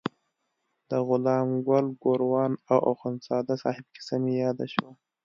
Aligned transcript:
د 0.89 0.91
غلام 1.07 1.47
ګل 1.67 1.87
ګوروان 2.03 2.51
او 2.71 2.77
اخندزاده 2.91 3.55
صاحب 3.63 3.85
کیسه 3.95 4.15
مې 4.23 4.33
یاده 4.43 4.65
شوه. 4.73 4.91